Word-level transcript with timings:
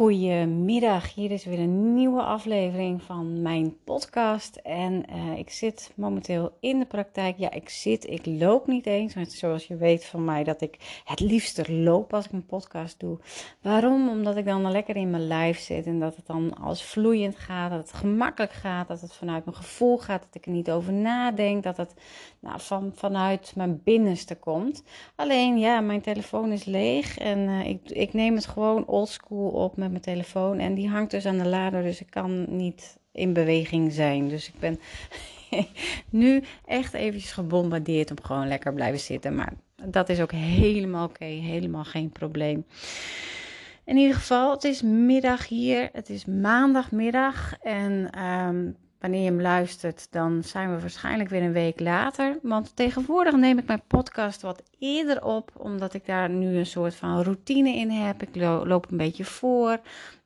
Goedemiddag, 0.00 1.14
hier 1.14 1.30
is 1.30 1.44
weer 1.44 1.58
een 1.58 1.94
nieuwe 1.94 2.22
aflevering 2.22 3.02
van 3.02 3.42
mijn 3.42 3.76
podcast. 3.84 4.56
En 4.56 5.04
uh, 5.10 5.38
ik 5.38 5.50
zit 5.50 5.92
momenteel 5.94 6.56
in 6.60 6.78
de 6.78 6.84
praktijk. 6.84 7.38
Ja, 7.38 7.50
ik 7.50 7.68
zit, 7.68 8.10
ik 8.10 8.26
loop 8.26 8.66
niet 8.66 8.86
eens. 8.86 9.14
Zoals 9.28 9.66
je 9.66 9.76
weet 9.76 10.04
van 10.04 10.24
mij 10.24 10.44
dat 10.44 10.60
ik 10.60 11.02
het 11.04 11.20
liefst 11.20 11.68
loop 11.68 12.14
als 12.14 12.24
ik 12.24 12.32
een 12.32 12.46
podcast 12.46 13.00
doe. 13.00 13.18
Waarom? 13.62 14.08
Omdat 14.08 14.36
ik 14.36 14.44
dan 14.44 14.70
lekker 14.70 14.96
in 14.96 15.10
mijn 15.10 15.26
lijf 15.26 15.58
zit 15.58 15.86
en 15.86 16.00
dat 16.00 16.16
het 16.16 16.26
dan 16.26 16.54
als 16.58 16.82
vloeiend 16.82 17.36
gaat, 17.36 17.70
dat 17.70 17.80
het 17.80 17.92
gemakkelijk 17.92 18.52
gaat, 18.52 18.88
dat 18.88 19.00
het 19.00 19.14
vanuit 19.14 19.44
mijn 19.44 19.56
gevoel 19.56 19.98
gaat, 19.98 20.22
dat 20.22 20.34
ik 20.34 20.46
er 20.46 20.52
niet 20.52 20.70
over 20.70 20.92
nadenk, 20.92 21.62
dat 21.62 21.76
het 21.76 21.94
nou, 22.40 22.60
van, 22.60 22.92
vanuit 22.94 23.52
mijn 23.56 23.80
binnenste 23.84 24.34
komt. 24.34 24.82
Alleen 25.14 25.58
ja, 25.58 25.80
mijn 25.80 26.00
telefoon 26.00 26.52
is 26.52 26.64
leeg 26.64 27.18
en 27.18 27.38
uh, 27.38 27.66
ik, 27.66 27.90
ik 27.90 28.12
neem 28.12 28.34
het 28.34 28.46
gewoon 28.46 28.86
oldschool 28.86 29.48
op 29.48 29.76
met 29.90 30.04
mijn 30.04 30.16
telefoon. 30.16 30.58
En 30.58 30.74
die 30.74 30.88
hangt 30.88 31.10
dus 31.10 31.26
aan 31.26 31.38
de 31.38 31.48
lader, 31.48 31.82
dus 31.82 32.00
ik 32.00 32.10
kan 32.10 32.56
niet 32.56 32.98
in 33.12 33.32
beweging 33.32 33.92
zijn. 33.92 34.28
Dus 34.28 34.48
ik 34.48 34.58
ben 34.58 34.80
nu 36.10 36.42
echt 36.64 36.94
eventjes 36.94 37.32
gebombardeerd 37.32 38.10
om 38.10 38.16
gewoon 38.22 38.48
lekker 38.48 38.74
blijven 38.74 39.00
zitten. 39.00 39.34
Maar 39.34 39.52
dat 39.84 40.08
is 40.08 40.20
ook 40.20 40.32
helemaal 40.32 41.06
oké, 41.06 41.24
helemaal 41.24 41.84
geen 41.84 42.10
probleem. 42.10 42.64
In 43.84 43.96
ieder 43.96 44.14
geval, 44.14 44.50
het 44.50 44.64
is 44.64 44.82
middag 44.82 45.48
hier. 45.48 45.88
Het 45.92 46.10
is 46.10 46.24
maandagmiddag. 46.24 47.54
En 47.62 48.22
um, 48.24 48.76
wanneer 49.00 49.20
je 49.20 49.26
hem 49.26 49.40
luistert, 49.40 50.06
dan 50.10 50.42
zijn 50.42 50.74
we 50.74 50.80
waarschijnlijk 50.80 51.30
weer 51.30 51.42
een 51.42 51.52
week 51.52 51.80
later. 51.80 52.38
Want 52.42 52.76
tegenwoordig 52.76 53.34
neem 53.34 53.58
ik 53.58 53.66
mijn 53.66 53.82
podcast 53.86 54.42
wat 54.42 54.62
eerder 54.78 55.24
op, 55.24 55.50
omdat 55.56 55.94
ik 55.94 56.06
daar 56.06 56.30
nu 56.30 56.56
een 56.56 56.66
soort 56.66 56.94
van 56.94 57.22
routine 57.22 57.76
in 57.76 57.90
heb. 57.90 58.22
Ik 58.22 58.36
loop 58.64 58.90
een 58.90 58.96
beetje 58.96 59.24
voor. 59.24 59.80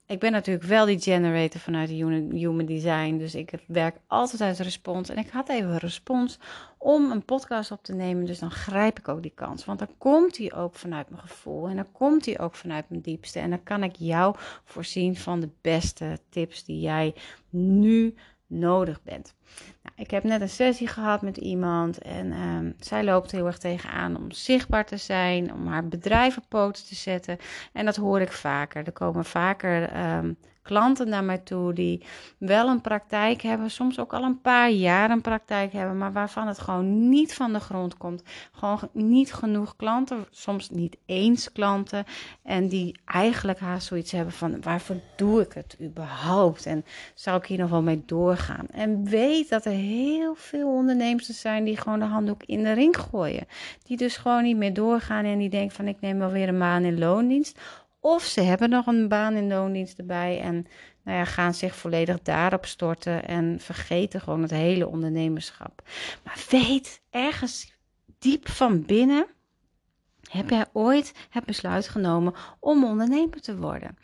Ik 0.06 0.18
ben 0.18 0.32
natuurlijk 0.32 0.66
wel 0.66 0.86
die 0.86 1.00
generator 1.00 1.60
vanuit 1.60 1.88
Human 1.88 2.66
Design, 2.66 3.16
dus 3.16 3.34
ik 3.34 3.50
werk 3.66 3.96
altijd 4.06 4.40
uit 4.40 4.58
respons. 4.58 5.08
En 5.08 5.16
ik 5.16 5.30
had 5.30 5.48
even 5.48 5.70
een 5.70 5.78
respons 5.78 6.38
om 6.78 7.10
een 7.10 7.24
podcast 7.24 7.70
op 7.70 7.82
te 7.82 7.94
nemen, 7.94 8.24
dus 8.24 8.38
dan 8.38 8.50
grijp 8.50 8.98
ik 8.98 9.08
ook 9.08 9.22
die 9.22 9.32
kans. 9.34 9.64
Want 9.64 9.78
dan 9.78 9.88
komt 9.98 10.36
hij 10.36 10.54
ook 10.54 10.74
vanuit 10.74 11.10
mijn 11.10 11.22
gevoel 11.22 11.68
en 11.68 11.76
dan 11.76 11.92
komt 11.92 12.26
hij 12.26 12.40
ook 12.40 12.54
vanuit 12.54 12.84
mijn 12.88 13.02
diepste. 13.02 13.38
En 13.38 13.50
dan 13.50 13.62
kan 13.62 13.82
ik 13.82 13.96
jou 13.96 14.34
voorzien 14.64 15.16
van 15.16 15.40
de 15.40 15.50
beste 15.60 16.18
tips 16.28 16.64
die 16.64 16.80
jij 16.80 17.14
nu 17.50 18.14
nodig 18.46 19.02
bent. 19.02 19.34
Nou, 19.82 19.94
ik 19.96 20.10
heb 20.10 20.24
net 20.24 20.40
een 20.40 20.48
sessie 20.48 20.88
gehad 20.88 21.22
met 21.22 21.36
iemand 21.36 21.98
en 21.98 22.32
um, 22.32 22.74
zij 22.78 23.04
loopt 23.04 23.30
heel 23.30 23.46
erg 23.46 23.58
tegenaan 23.58 24.16
om 24.16 24.30
zichtbaar 24.30 24.86
te 24.86 24.96
zijn, 24.96 25.52
om 25.52 25.66
haar 25.66 25.88
bedrijf 25.88 26.36
op 26.36 26.44
poten 26.48 26.84
te 26.84 26.94
zetten. 26.94 27.38
En 27.72 27.84
dat 27.84 27.96
hoor 27.96 28.20
ik 28.20 28.32
vaker. 28.32 28.86
Er 28.86 28.92
komen 28.92 29.24
vaker 29.24 29.96
um, 30.16 30.36
klanten 30.64 31.08
naar 31.08 31.24
mij 31.24 31.38
toe 31.38 31.72
die 31.72 32.02
wel 32.38 32.68
een 32.68 32.80
praktijk 32.80 33.42
hebben, 33.42 33.70
soms 33.70 33.98
ook 33.98 34.12
al 34.12 34.22
een 34.22 34.40
paar 34.40 34.70
jaar 34.70 35.10
een 35.10 35.20
praktijk 35.20 35.72
hebben, 35.72 35.98
maar 35.98 36.12
waarvan 36.12 36.46
het 36.46 36.58
gewoon 36.58 37.08
niet 37.08 37.34
van 37.34 37.52
de 37.52 37.60
grond 37.60 37.96
komt. 37.96 38.22
Gewoon 38.52 38.78
niet 38.92 39.32
genoeg 39.32 39.76
klanten, 39.76 40.26
soms 40.30 40.70
niet 40.70 40.96
eens 41.06 41.52
klanten. 41.52 42.04
En 42.42 42.68
die 42.68 42.96
eigenlijk 43.04 43.58
haast 43.58 43.86
zoiets 43.86 44.12
hebben 44.12 44.32
van 44.32 44.62
waarvoor 44.62 44.96
doe 45.16 45.40
ik 45.40 45.52
het 45.52 45.76
überhaupt? 45.80 46.66
En 46.66 46.84
zou 47.14 47.38
ik 47.38 47.46
hier 47.46 47.58
nog 47.58 47.70
wel 47.70 47.82
mee 47.82 48.02
doorgaan? 48.06 48.66
En 48.70 49.04
weet 49.04 49.48
dat 49.48 49.64
er 49.64 49.72
heel 49.72 50.34
veel 50.34 50.68
ondernemers 50.68 51.40
zijn 51.40 51.64
die 51.64 51.76
gewoon 51.76 51.98
de 51.98 52.04
handdoek 52.04 52.42
in 52.46 52.62
de 52.62 52.72
ring 52.72 52.96
gooien. 52.96 53.46
Die 53.86 53.96
dus 53.96 54.16
gewoon 54.16 54.42
niet 54.42 54.56
meer 54.56 54.74
doorgaan 54.74 55.24
en 55.24 55.38
die 55.38 55.50
denken 55.50 55.76
van 55.76 55.88
ik 55.88 56.00
neem 56.00 56.18
wel 56.18 56.30
weer 56.30 56.48
een 56.48 56.58
baan 56.58 56.84
in 56.84 56.98
loondienst 56.98 57.58
of 58.04 58.22
ze 58.22 58.40
hebben 58.40 58.70
nog 58.70 58.86
een 58.86 59.08
baan 59.08 59.34
in 59.34 59.48
loondienst 59.48 59.98
erbij 59.98 60.40
en 60.40 60.66
nou 61.04 61.18
ja, 61.18 61.24
gaan 61.24 61.54
zich 61.54 61.76
volledig 61.76 62.22
daarop 62.22 62.66
storten 62.66 63.26
en 63.26 63.60
vergeten 63.60 64.20
gewoon 64.20 64.42
het 64.42 64.50
hele 64.50 64.88
ondernemerschap. 64.88 65.82
Maar 66.22 66.44
weet, 66.50 67.00
ergens 67.10 67.72
diep 68.18 68.48
van 68.48 68.84
binnen 68.84 69.26
heb 70.30 70.50
jij 70.50 70.66
ooit 70.72 71.12
het 71.30 71.44
besluit 71.44 71.88
genomen 71.88 72.34
om 72.60 72.84
ondernemer 72.84 73.40
te 73.40 73.56
worden. 73.56 73.96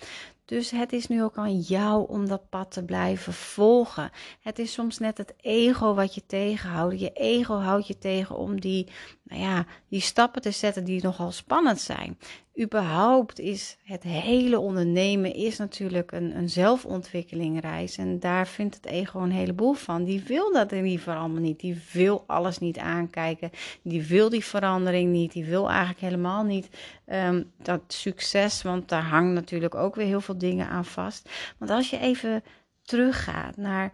Dus 0.45 0.71
het 0.71 0.93
is 0.93 1.07
nu 1.07 1.23
ook 1.23 1.37
aan 1.37 1.59
jou 1.59 2.09
om 2.09 2.29
dat 2.29 2.49
pad 2.49 2.71
te 2.71 2.85
blijven 2.85 3.33
volgen. 3.33 4.11
Het 4.41 4.59
is 4.59 4.73
soms 4.73 4.99
net 4.99 5.19
het 5.19 5.35
ego 5.41 5.95
wat 5.95 6.15
je 6.15 6.27
tegenhoudt. 6.27 7.01
Je 7.01 7.13
ego 7.13 7.55
houdt 7.55 7.87
je 7.87 7.99
tegen 7.99 8.37
om 8.37 8.61
die, 8.61 8.89
nou 9.31 9.43
ja, 9.43 9.67
die 9.89 10.01
stappen 10.01 10.43
te 10.43 10.51
zetten 10.51 10.85
die 10.85 11.03
nogal 11.03 11.33
spannend 11.33 11.81
zijn 11.81 12.19
überhaupt 12.61 13.39
is 13.39 13.77
het 13.85 14.03
hele 14.03 14.59
ondernemen 14.59 15.35
is 15.35 15.59
natuurlijk 15.59 16.13
een, 16.13 16.37
een 16.37 16.49
zelfontwikkelingreis. 16.49 17.97
En 17.97 18.19
daar 18.19 18.47
vindt 18.47 18.75
het 18.75 18.87
ego 18.87 19.21
een 19.21 19.31
heleboel 19.31 19.73
van. 19.73 20.05
Die 20.05 20.23
wil 20.27 20.53
dat 20.53 20.73
in 20.73 20.83
liever 20.83 21.15
allemaal 21.15 21.41
niet. 21.41 21.61
Die 21.61 21.83
wil 21.93 22.25
alles 22.27 22.59
niet 22.59 22.79
aankijken. 22.79 23.51
Die 23.83 24.07
wil 24.07 24.29
die 24.29 24.45
verandering 24.45 25.11
niet. 25.11 25.33
Die 25.33 25.45
wil 25.45 25.69
eigenlijk 25.69 26.01
helemaal 26.01 26.45
niet 26.45 26.69
um, 27.07 27.51
dat 27.63 27.81
succes. 27.89 28.63
Want 28.63 28.89
daar 28.89 29.05
hangt 29.05 29.35
natuurlijk 29.35 29.75
ook 29.75 29.95
weer 29.95 30.07
heel 30.07 30.21
veel 30.21 30.39
dingen 30.39 30.69
aan 30.69 30.85
vast. 30.85 31.31
Want 31.59 31.71
als 31.71 31.91
je 31.91 31.99
even 31.99 32.43
teruggaat 32.83 33.57
naar 33.57 33.93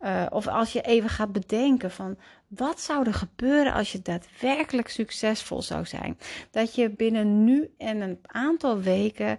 uh, 0.00 0.26
of 0.30 0.46
als 0.46 0.72
je 0.72 0.80
even 0.80 1.10
gaat 1.10 1.32
bedenken 1.32 1.90
van 1.90 2.16
wat 2.56 2.80
zou 2.80 3.06
er 3.06 3.14
gebeuren 3.14 3.72
als 3.72 3.92
je 3.92 4.02
daadwerkelijk 4.02 4.88
succesvol 4.88 5.62
zou 5.62 5.86
zijn. 5.86 6.18
Dat 6.50 6.74
je 6.74 6.90
binnen 6.90 7.44
nu 7.44 7.74
en 7.78 8.00
een 8.00 8.18
aantal 8.22 8.80
weken, 8.80 9.38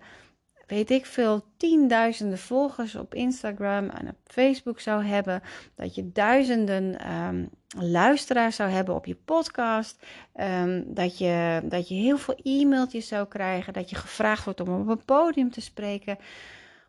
weet 0.68 0.91
ik 0.91 1.06
veel, 1.06 1.44
tienduizenden 1.57 2.38
volgers 2.38 2.96
op 2.96 3.13
Instagram 3.13 3.90
en 3.90 4.07
op 4.07 4.16
Facebook 4.25 4.79
zou 4.79 5.03
hebben. 5.03 5.41
Dat 5.75 5.96
je 5.96 6.12
duizenden 6.12 7.12
um, 7.13 7.50
luisteraars 7.78 8.56
zou 8.56 8.69
hebben 8.69 8.96
op 8.96 9.06
je 9.06 9.18
podcast. 9.25 10.06
Um, 10.35 10.94
dat, 10.94 11.18
je, 11.18 11.62
dat 11.63 11.88
je 11.88 11.95
heel 11.95 12.18
veel 12.18 12.40
e-mailtjes 12.44 13.07
zou 13.07 13.28
krijgen. 13.28 13.74
Dat 13.74 13.90
je 13.90 13.95
gevraagd 13.95 14.44
wordt 14.44 14.59
om 14.59 14.81
op 14.81 14.88
een 14.88 15.06
podium 15.06 15.51
te 15.51 15.62
spreken. 15.62 16.18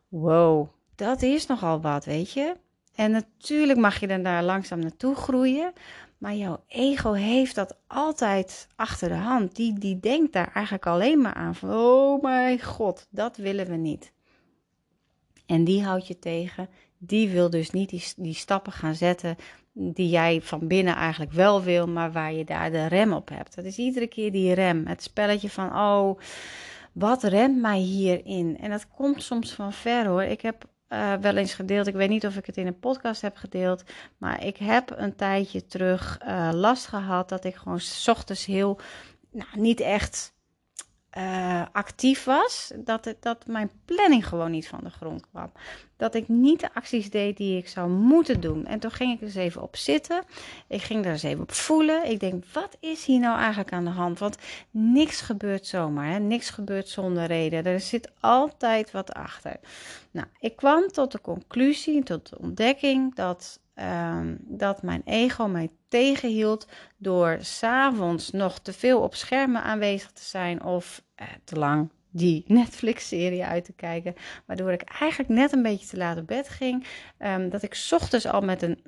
Wow, 0.08 0.68
dat 0.94 1.22
is 1.22 1.46
nogal 1.46 1.80
wat, 1.80 2.04
weet 2.04 2.32
je. 2.32 2.56
En 2.94 3.10
natuurlijk 3.10 3.78
mag 3.78 4.00
je 4.00 4.06
dan 4.06 4.22
daar 4.22 4.42
langzaam 4.42 4.78
naartoe 4.78 5.14
groeien. 5.14 5.72
Maar 6.24 6.34
jouw 6.34 6.64
ego 6.68 7.12
heeft 7.12 7.54
dat 7.54 7.76
altijd 7.86 8.68
achter 8.76 9.08
de 9.08 9.14
hand. 9.14 9.56
Die, 9.56 9.78
die 9.78 10.00
denkt 10.00 10.32
daar 10.32 10.50
eigenlijk 10.54 10.86
alleen 10.86 11.20
maar 11.20 11.34
aan 11.34 11.54
van, 11.54 11.70
oh 11.70 12.22
mijn 12.22 12.62
god, 12.62 13.06
dat 13.10 13.36
willen 13.36 13.66
we 13.66 13.76
niet. 13.76 14.12
En 15.46 15.64
die 15.64 15.84
houdt 15.84 16.06
je 16.06 16.18
tegen. 16.18 16.68
Die 16.98 17.28
wil 17.28 17.50
dus 17.50 17.70
niet 17.70 17.88
die, 17.88 18.04
die 18.16 18.34
stappen 18.34 18.72
gaan 18.72 18.94
zetten 18.94 19.36
die 19.72 20.08
jij 20.08 20.40
van 20.42 20.66
binnen 20.66 20.94
eigenlijk 20.94 21.32
wel 21.32 21.62
wil, 21.62 21.88
maar 21.88 22.12
waar 22.12 22.32
je 22.32 22.44
daar 22.44 22.70
de 22.70 22.86
rem 22.86 23.12
op 23.12 23.28
hebt. 23.28 23.54
Dat 23.54 23.64
is 23.64 23.78
iedere 23.78 24.06
keer 24.06 24.32
die 24.32 24.52
rem. 24.54 24.86
Het 24.86 25.02
spelletje 25.02 25.50
van, 25.50 25.68
oh, 25.68 26.20
wat 26.92 27.22
remt 27.22 27.60
mij 27.60 27.78
hierin? 27.78 28.58
En 28.58 28.70
dat 28.70 28.88
komt 28.88 29.22
soms 29.22 29.52
van 29.52 29.72
ver 29.72 30.06
hoor. 30.06 30.22
Ik 30.22 30.40
heb 30.40 30.68
uh, 30.88 31.14
wel 31.14 31.36
eens 31.36 31.54
gedeeld. 31.54 31.86
Ik 31.86 31.94
weet 31.94 32.08
niet 32.08 32.26
of 32.26 32.36
ik 32.36 32.46
het 32.46 32.56
in 32.56 32.66
een 32.66 32.78
podcast 32.78 33.20
heb 33.20 33.36
gedeeld. 33.36 33.84
Maar 34.18 34.44
ik 34.44 34.56
heb 34.56 34.92
een 34.96 35.16
tijdje 35.16 35.66
terug 35.66 36.18
uh, 36.26 36.50
last 36.52 36.86
gehad 36.86 37.28
dat 37.28 37.44
ik 37.44 37.54
gewoon 37.54 37.80
s 37.80 38.08
ochtends 38.08 38.44
heel, 38.44 38.80
nou, 39.30 39.48
niet 39.54 39.80
echt 39.80 40.33
uh, 41.18 41.62
actief 41.72 42.24
was. 42.24 42.72
Dat, 42.76 43.04
het, 43.04 43.22
dat 43.22 43.46
mijn 43.46 43.70
planning 43.84 44.28
gewoon 44.28 44.50
niet 44.50 44.68
van 44.68 44.80
de 44.82 44.90
grond 44.90 45.28
kwam. 45.30 45.52
Dat 45.96 46.14
ik 46.14 46.28
niet 46.28 46.60
de 46.60 46.74
acties 46.74 47.10
deed 47.10 47.36
die 47.36 47.58
ik 47.58 47.68
zou 47.68 47.90
moeten 47.90 48.40
doen. 48.40 48.66
En 48.66 48.78
toen 48.78 48.90
ging 48.90 49.12
ik 49.12 49.20
dus 49.20 49.34
even 49.34 49.62
op 49.62 49.76
zitten. 49.76 50.22
Ik 50.68 50.82
ging 50.82 51.04
er 51.04 51.10
eens 51.10 51.22
even 51.22 51.42
op 51.42 51.52
voelen. 51.52 52.10
Ik 52.10 52.20
denk, 52.20 52.44
wat 52.52 52.76
is 52.80 53.04
hier 53.04 53.20
nou 53.20 53.38
eigenlijk 53.38 53.72
aan 53.72 53.84
de 53.84 53.90
hand? 53.90 54.18
Want 54.18 54.36
niks 54.70 55.20
gebeurt 55.20 55.66
zomaar. 55.66 56.10
Hè? 56.10 56.18
Niks 56.18 56.50
gebeurt 56.50 56.88
zonder 56.88 57.26
reden. 57.26 57.64
Er 57.64 57.80
zit 57.80 58.10
altijd 58.20 58.90
wat 58.90 59.12
achter. 59.12 59.56
Nou, 60.10 60.26
ik 60.40 60.56
kwam 60.56 60.88
tot 60.88 61.12
de 61.12 61.20
conclusie, 61.20 62.02
tot 62.02 62.28
de 62.28 62.38
ontdekking 62.38 63.14
dat 63.14 63.58
ehm, 63.74 64.36
dat 64.40 64.82
mijn 64.82 65.02
ego 65.04 65.48
mij 65.48 65.70
tegenhield 65.88 66.66
door 66.96 67.38
s'avonds 67.40 68.30
nog 68.30 68.58
te 68.58 68.72
veel 68.72 69.00
op 69.00 69.14
schermen 69.14 69.62
aanwezig 69.62 70.10
te 70.10 70.24
zijn 70.24 70.62
of 70.62 71.02
eh, 71.14 71.26
te 71.44 71.58
lang 71.58 71.90
die 72.14 72.44
Netflix-serie 72.60 73.44
uit 73.44 73.64
te 73.64 73.72
kijken. 73.72 74.14
Waardoor 74.46 74.72
ik 74.72 74.82
eigenlijk 74.82 75.30
net 75.30 75.52
een 75.52 75.62
beetje 75.62 75.86
te 75.86 75.96
laat 75.96 76.18
op 76.18 76.26
bed 76.26 76.48
ging. 76.48 76.86
Um, 77.18 77.48
dat 77.50 77.62
ik 77.62 77.88
ochtends 77.90 78.26
al 78.26 78.40
met 78.40 78.62
een 78.62 78.80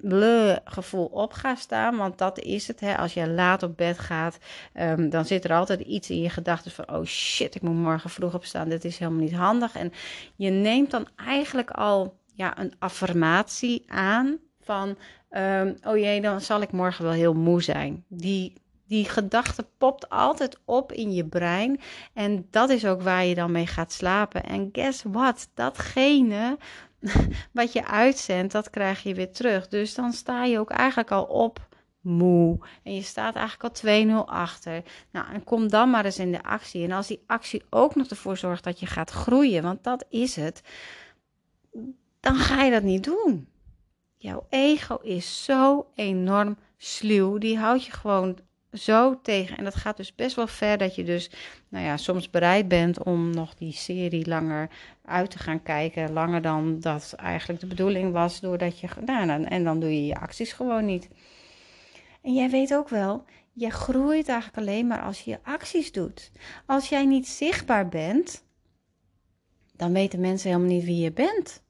gevoel 0.65 1.07
op 1.07 1.33
ga 1.33 1.55
staan. 1.55 1.97
Want 1.97 2.19
dat 2.19 2.39
is 2.39 2.69
het. 2.69 2.81
Hè. 2.81 2.97
Als 2.97 3.15
je 3.15 3.29
laat 3.29 3.63
op 3.63 3.77
bed 3.77 3.99
gaat, 3.99 4.39
um, 4.75 5.11
dan 5.11 5.25
zit 5.25 5.45
er 5.45 5.53
altijd 5.53 5.81
iets 5.81 6.11
in 6.11 6.21
je 6.21 6.31
gedachten 6.31 6.71
van: 6.71 6.91
oh 6.91 7.05
shit, 7.05 7.55
ik 7.55 7.63
moet 7.63 7.75
morgen 7.75 8.11
vroeg 8.11 8.35
opstaan. 8.35 8.69
Dit 8.69 8.85
is 8.85 8.99
helemaal 8.99 9.21
niet 9.21 9.35
handig. 9.35 9.77
En 9.77 9.93
je 10.37 10.51
neemt 10.51 10.91
dan 10.91 11.09
eigenlijk 11.17 11.71
al 11.71 12.19
ja, 12.35 12.59
een 12.59 12.75
affirmatie 12.79 13.85
aan 13.87 14.39
van. 14.67 14.97
Um, 15.31 15.75
oh 15.85 15.97
jee, 15.97 16.21
dan 16.21 16.41
zal 16.41 16.61
ik 16.61 16.73
morgen 16.73 17.05
wel 17.05 17.13
heel 17.13 17.35
moe 17.35 17.63
zijn. 17.63 18.05
Die 18.09 18.53
die 18.87 19.05
gedachte 19.09 19.67
popt 19.79 20.09
altijd 20.09 20.59
op 20.65 20.93
in 20.93 21.13
je 21.13 21.25
brein. 21.25 21.81
En 22.13 22.47
dat 22.51 22.71
is 22.71 22.87
ook 22.87 23.03
waar 23.03 23.25
je 23.25 23.35
dan 23.35 23.53
mee 23.53 23.67
gaat 23.67 23.93
slapen. 23.93 24.45
En 24.45 24.69
guess 24.73 25.03
what? 25.03 25.49
Datgene 25.55 26.59
wat 27.53 27.73
je 27.73 27.87
uitzendt, 27.87 28.53
dat 28.53 28.71
krijg 28.71 29.03
je 29.03 29.15
weer 29.15 29.33
terug. 29.33 29.69
Dus 29.69 29.95
dan 29.95 30.13
sta 30.13 30.45
je 30.45 30.59
ook 30.59 30.71
eigenlijk 30.71 31.11
al 31.11 31.25
op 31.25 31.69
moe. 32.01 32.59
En 32.83 32.95
je 32.95 33.03
staat 33.03 33.35
eigenlijk 33.35 33.83
al 33.85 34.25
2-0 34.25 34.29
achter. 34.29 34.83
Nou, 35.11 35.33
en 35.33 35.45
kom 35.45 35.69
dan 35.69 35.91
maar 35.91 36.05
eens 36.05 36.19
in 36.19 36.33
de 36.33 36.43
actie. 36.43 36.85
En 36.85 36.93
als 36.93 37.07
die 37.07 37.23
actie 37.27 37.63
ook 37.71 37.95
nog 37.95 38.07
ervoor 38.07 38.37
zorgt 38.37 38.65
dat 38.65 38.81
je 38.81 38.87
gaat 38.87 39.11
groeien, 39.11 39.63
want 39.63 39.85
dat 39.85 40.05
is 40.09 40.37
het, 40.37 40.63
dan 42.21 42.35
ga 42.35 42.63
je 42.63 42.71
dat 42.71 42.83
niet 42.83 43.05
doen. 43.05 43.49
Jouw 44.17 44.47
ego 44.49 44.97
is 45.03 45.45
zo 45.45 45.87
enorm 45.95 46.57
sluw. 46.77 47.39
Die 47.39 47.59
houdt 47.59 47.85
je 47.85 47.93
gewoon 47.93 48.39
zo 48.73 49.21
tegen. 49.21 49.57
En 49.57 49.65
dat 49.65 49.75
gaat 49.75 49.97
dus 49.97 50.15
best 50.15 50.37
wel 50.37 50.47
ver 50.47 50.79
dat 50.79 50.95
je 50.95 51.05
dus, 51.05 51.31
nou 51.69 51.85
ja, 51.85 51.97
soms 51.97 52.31
bereid 52.31 52.69
bent 52.69 53.03
om 53.03 53.31
nog 53.31 53.55
die 53.55 53.73
serie 53.73 54.29
langer 54.29 54.71
uit 55.05 55.31
te 55.31 55.39
gaan 55.39 55.63
kijken. 55.63 56.13
Langer 56.13 56.43
dan 56.43 56.81
dat 56.81 57.15
eigenlijk 57.17 57.61
de 57.61 57.67
bedoeling 57.67 58.13
was, 58.13 58.41
doordat 58.41 58.81
je, 58.81 58.89
nou, 59.05 59.45
en 59.45 59.65
dan 59.65 59.81
doe 59.81 59.95
je 59.95 60.07
je 60.07 60.21
acties 60.21 60.53
gewoon 60.53 60.85
niet. 60.85 61.09
En 62.23 62.35
jij 62.35 62.51
weet 62.51 62.75
ook 62.75 62.89
wel, 62.89 63.25
je 63.53 63.71
groeit 63.71 64.29
eigenlijk 64.29 64.59
alleen 64.59 64.87
maar 64.87 65.03
als 65.03 65.21
je 65.21 65.31
je 65.31 65.39
acties 65.43 65.93
doet. 65.93 66.31
Als 66.67 66.89
jij 66.89 67.05
niet 67.05 67.29
zichtbaar 67.29 67.89
bent, 67.89 68.45
dan 69.77 69.93
weten 69.93 70.21
mensen 70.21 70.51
helemaal 70.51 70.73
niet 70.73 70.85
wie 70.85 71.01
je 71.03 71.13
bent. 71.13 71.65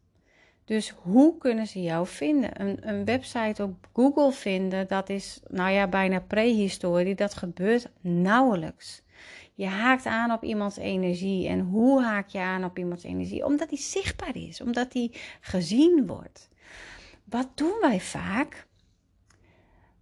Dus 0.66 0.94
hoe 1.02 1.38
kunnen 1.38 1.66
ze 1.66 1.82
jou 1.82 2.06
vinden? 2.06 2.60
Een, 2.60 2.88
een, 2.88 3.04
website 3.04 3.62
op 3.62 3.88
Google 3.92 4.32
vinden, 4.32 4.88
dat 4.88 5.08
is 5.08 5.40
nou 5.48 5.70
ja, 5.70 5.88
bijna 5.88 6.20
prehistorie. 6.20 7.14
Dat 7.14 7.34
gebeurt 7.34 7.88
nauwelijks. 8.00 9.02
Je 9.54 9.66
haakt 9.66 10.06
aan 10.06 10.32
op 10.32 10.42
iemands 10.42 10.76
energie. 10.76 11.48
En 11.48 11.60
hoe 11.60 12.02
haak 12.02 12.28
je 12.28 12.38
aan 12.38 12.64
op 12.64 12.78
iemands 12.78 13.04
energie? 13.04 13.44
Omdat 13.44 13.68
die 13.68 13.78
zichtbaar 13.78 14.36
is, 14.36 14.60
omdat 14.60 14.92
die 14.92 15.12
gezien 15.40 16.06
wordt. 16.06 16.48
Wat 17.24 17.48
doen 17.54 17.78
wij 17.80 18.00
vaak? 18.00 18.66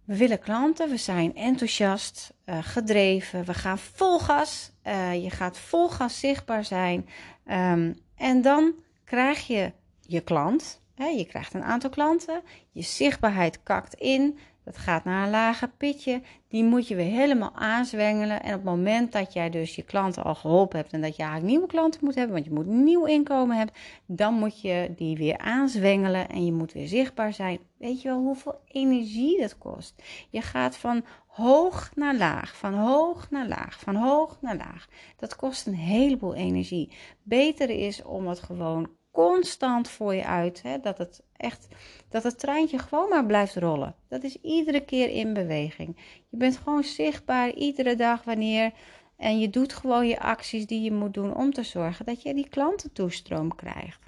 We 0.03 0.17
willen 0.17 0.39
klanten, 0.39 0.89
we 0.89 0.97
zijn 0.97 1.35
enthousiast, 1.35 2.33
uh, 2.45 2.57
gedreven, 2.61 3.45
we 3.45 3.53
gaan 3.53 3.77
vol 3.77 4.19
gas. 4.19 4.71
Uh, 4.87 5.23
je 5.23 5.29
gaat 5.29 5.57
vol 5.57 5.89
gas 5.89 6.19
zichtbaar 6.19 6.65
zijn. 6.65 7.09
Um, 7.47 7.99
en 8.15 8.41
dan 8.41 8.73
krijg 9.03 9.47
je 9.47 9.71
je 10.07 10.21
klant. 10.21 10.81
Hè, 10.95 11.05
je 11.05 11.25
krijgt 11.25 11.53
een 11.53 11.63
aantal 11.63 11.89
klanten. 11.89 12.41
Je 12.71 12.81
zichtbaarheid 12.81 13.63
kakt 13.63 13.93
in. 13.93 14.37
Dat 14.63 14.77
gaat 14.77 15.03
naar 15.03 15.23
een 15.23 15.29
lager 15.29 15.69
pitje. 15.77 16.21
Die 16.47 16.63
moet 16.63 16.87
je 16.87 16.95
weer 16.95 17.11
helemaal 17.11 17.51
aanzwengelen. 17.55 18.43
En 18.43 18.49
op 18.49 18.55
het 18.55 18.63
moment 18.63 19.11
dat 19.11 19.33
jij 19.33 19.49
dus 19.49 19.75
je 19.75 19.81
klanten 19.81 20.23
al 20.23 20.35
geholpen 20.35 20.77
hebt 20.77 20.93
en 20.93 21.01
dat 21.01 21.15
je 21.15 21.21
eigenlijk 21.21 21.51
nieuwe 21.51 21.67
klanten 21.67 21.99
moet 22.03 22.15
hebben, 22.15 22.33
want 22.33 22.45
je 22.45 22.53
moet 22.53 22.65
nieuw 22.65 23.05
inkomen 23.05 23.57
hebben, 23.57 23.75
dan 24.05 24.33
moet 24.33 24.61
je 24.61 24.93
die 24.95 25.17
weer 25.17 25.37
aanzwengelen 25.37 26.29
en 26.29 26.45
je 26.45 26.51
moet 26.51 26.73
weer 26.73 26.87
zichtbaar 26.87 27.33
zijn. 27.33 27.59
Weet 27.77 28.01
je 28.01 28.07
wel 28.07 28.19
hoeveel 28.19 28.59
energie 28.67 29.41
dat 29.41 29.57
kost? 29.57 30.03
Je 30.29 30.41
gaat 30.41 30.77
van 30.77 31.05
hoog 31.27 31.91
naar 31.95 32.15
laag, 32.15 32.57
van 32.57 32.73
hoog 32.73 33.29
naar 33.29 33.47
laag, 33.47 33.79
van 33.79 33.95
hoog 33.95 34.37
naar 34.41 34.57
laag. 34.57 34.87
Dat 35.17 35.35
kost 35.35 35.67
een 35.67 35.75
heleboel 35.75 36.35
energie. 36.35 36.91
Beter 37.23 37.69
is 37.69 38.03
om 38.03 38.27
het 38.27 38.39
gewoon 38.39 38.89
constant 39.15 39.89
voor 39.89 40.15
je 40.15 40.25
uit. 40.25 40.61
Hè? 40.61 40.79
Dat 40.79 40.97
het 40.97 41.23
echt, 41.37 41.67
dat 42.09 42.23
het 42.23 42.39
treintje 42.39 42.77
gewoon 42.77 43.09
maar 43.09 43.25
blijft 43.25 43.55
rollen. 43.55 43.95
Dat 44.07 44.23
is 44.23 44.41
iedere 44.41 44.85
keer 44.85 45.09
in 45.09 45.33
beweging. 45.33 45.97
Je 46.29 46.37
bent 46.37 46.57
gewoon 46.57 46.83
zichtbaar 46.83 47.53
iedere 47.53 47.95
dag 47.95 48.23
wanneer. 48.23 48.71
En 49.17 49.39
je 49.39 49.49
doet 49.49 49.73
gewoon 49.73 50.07
je 50.07 50.19
acties 50.19 50.65
die 50.65 50.81
je 50.81 50.91
moet 50.91 51.13
doen 51.13 51.35
om 51.35 51.53
te 51.53 51.63
zorgen 51.63 52.05
dat 52.05 52.21
je 52.21 52.33
die 52.33 52.49
klantentoestroom 52.49 53.55
krijgt. 53.55 53.99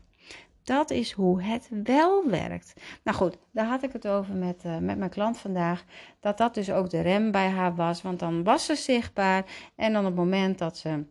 Dat 0.63 0.92
is 0.92 1.12
hoe 1.12 1.42
het 1.44 1.69
wel 1.83 2.30
werkt. 2.30 2.74
Nou 3.03 3.18
goed, 3.18 3.38
daar 3.51 3.65
had 3.65 3.83
ik 3.83 3.94
het 3.94 4.07
over 4.07 4.36
met, 4.36 4.63
uh, 4.65 4.77
met 4.77 4.98
mijn 4.98 5.10
klant 5.10 5.38
vandaag. 5.38 5.83
Dat 6.19 6.38
dat 6.38 6.53
dus 6.53 6.71
ook 6.71 6.89
de 6.89 7.01
rem 7.01 7.31
bij 7.31 7.50
haar 7.50 7.75
was. 7.75 8.01
Want 8.01 8.19
dan 8.19 8.44
was 8.44 8.65
ze 8.65 8.75
zichtbaar. 8.75 9.45
En 9.75 9.94
dan 9.94 10.01
op 10.01 10.07
het 10.07 10.19
moment 10.19 10.57
dat 10.57 10.77
ze 10.77 11.03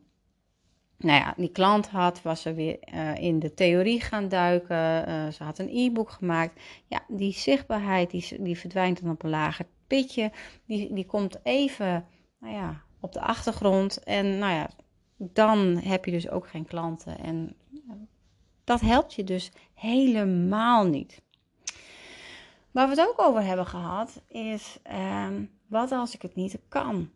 nou 0.98 1.20
ja, 1.20 1.34
die 1.36 1.52
klant 1.52 1.88
had, 1.88 2.22
was 2.22 2.42
ze 2.42 2.54
weer 2.54 2.78
uh, 2.94 3.14
in 3.14 3.38
de 3.38 3.54
theorie 3.54 4.00
gaan 4.00 4.28
duiken. 4.28 5.08
Uh, 5.08 5.28
ze 5.28 5.44
had 5.44 5.58
een 5.58 5.70
e-book 5.72 6.10
gemaakt. 6.10 6.60
Ja, 6.86 7.04
die 7.08 7.32
zichtbaarheid 7.32 8.10
die, 8.10 8.42
die 8.42 8.58
verdwijnt 8.58 9.02
dan 9.02 9.10
op 9.10 9.22
een 9.22 9.30
lager 9.30 9.66
pitje. 9.86 10.32
Die, 10.66 10.92
die 10.92 11.06
komt 11.06 11.38
even 11.42 12.06
nou 12.40 12.54
ja, 12.54 12.82
op 13.00 13.12
de 13.12 13.20
achtergrond. 13.20 14.04
En 14.04 14.38
nou 14.38 14.52
ja, 14.52 14.68
dan 15.16 15.76
heb 15.76 16.04
je 16.04 16.10
dus 16.10 16.30
ook 16.30 16.48
geen 16.48 16.66
klanten. 16.66 17.18
En 17.18 17.56
dat 18.64 18.80
helpt 18.80 19.14
je 19.14 19.24
dus 19.24 19.50
helemaal 19.74 20.86
niet. 20.86 21.22
Waar 22.70 22.88
we 22.88 23.00
het 23.00 23.08
ook 23.08 23.20
over 23.20 23.42
hebben 23.42 23.66
gehad, 23.66 24.22
is 24.28 24.78
uh, 24.90 25.28
wat 25.66 25.92
als 25.92 26.14
ik 26.14 26.22
het 26.22 26.34
niet 26.34 26.58
kan? 26.68 27.10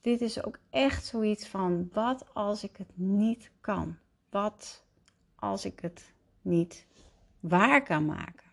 Dit 0.00 0.20
is 0.20 0.44
ook 0.44 0.58
echt 0.70 1.04
zoiets 1.04 1.48
van: 1.48 1.88
wat 1.92 2.24
als 2.32 2.64
ik 2.64 2.76
het 2.76 2.90
niet 2.94 3.50
kan? 3.60 3.96
Wat 4.30 4.84
als 5.36 5.64
ik 5.64 5.80
het 5.80 6.12
niet 6.42 6.86
waar 7.40 7.82
kan 7.82 8.04
maken? 8.04 8.48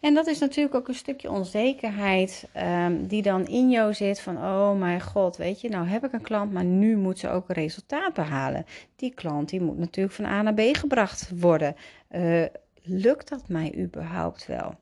En 0.00 0.14
dat 0.14 0.26
is 0.26 0.38
natuurlijk 0.38 0.74
ook 0.74 0.88
een 0.88 0.94
stukje 0.94 1.30
onzekerheid 1.30 2.48
um, 2.56 3.06
die 3.06 3.22
dan 3.22 3.46
in 3.46 3.70
jou 3.70 3.94
zit 3.94 4.20
van, 4.20 4.36
oh 4.36 4.78
mijn 4.78 5.00
god, 5.00 5.36
weet 5.36 5.60
je, 5.60 5.68
nou 5.68 5.86
heb 5.86 6.04
ik 6.04 6.12
een 6.12 6.22
klant, 6.22 6.52
maar 6.52 6.64
nu 6.64 6.96
moet 6.96 7.18
ze 7.18 7.28
ook 7.28 7.48
een 7.48 7.54
resultaat 7.54 8.14
behalen. 8.14 8.64
Die 8.96 9.14
klant 9.14 9.48
die 9.48 9.60
moet 9.60 9.78
natuurlijk 9.78 10.14
van 10.14 10.24
A 10.24 10.42
naar 10.42 10.54
B 10.54 10.60
gebracht 10.60 11.30
worden. 11.40 11.76
Uh, 12.10 12.44
lukt 12.82 13.28
dat 13.28 13.48
mij 13.48 13.74
überhaupt 13.78 14.46
wel? 14.46 14.74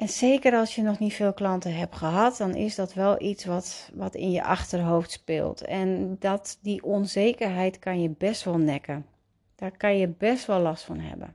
En 0.00 0.08
zeker 0.08 0.54
als 0.54 0.74
je 0.74 0.82
nog 0.82 0.98
niet 0.98 1.14
veel 1.14 1.32
klanten 1.32 1.74
hebt 1.74 1.96
gehad, 1.96 2.36
dan 2.36 2.54
is 2.54 2.74
dat 2.74 2.94
wel 2.94 3.22
iets 3.22 3.44
wat, 3.44 3.90
wat 3.94 4.14
in 4.14 4.30
je 4.30 4.44
achterhoofd 4.44 5.10
speelt. 5.10 5.64
En 5.64 6.16
dat, 6.18 6.58
die 6.62 6.82
onzekerheid 6.82 7.78
kan 7.78 8.02
je 8.02 8.08
best 8.08 8.44
wel 8.44 8.58
nekken. 8.58 9.06
Daar 9.54 9.76
kan 9.76 9.98
je 9.98 10.08
best 10.08 10.46
wel 10.46 10.60
last 10.60 10.84
van 10.84 10.98
hebben. 10.98 11.34